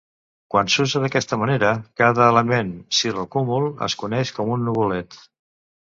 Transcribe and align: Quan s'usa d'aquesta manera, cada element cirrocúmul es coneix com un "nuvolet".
Quan 0.53 0.71
s'usa 0.75 1.01
d'aquesta 1.03 1.37
manera, 1.41 1.73
cada 2.03 2.25
element 2.35 2.73
cirrocúmul 3.01 3.69
es 3.89 3.97
coneix 4.05 4.33
com 4.39 4.55
un 4.57 4.69
"nuvolet". 4.71 5.21